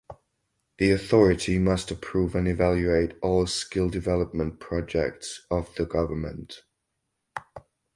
The 0.79 0.89
authority 0.93 1.59
must 1.59 1.91
approve 1.91 2.33
and 2.33 2.47
evaluate 2.47 3.19
all 3.21 3.45
skill 3.45 3.87
development 3.87 4.59
projects 4.59 5.45
of 5.51 5.75
the 5.75 5.85
government. 5.85 6.63